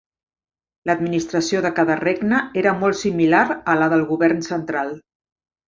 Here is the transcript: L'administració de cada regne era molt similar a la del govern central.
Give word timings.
L'administració 0.89 1.61
de 1.65 1.71
cada 1.81 1.99
regne 2.01 2.41
era 2.63 2.75
molt 2.81 3.01
similar 3.03 3.45
a 3.75 3.79
la 3.85 3.93
del 3.95 4.09
govern 4.15 4.45
central. 4.51 4.93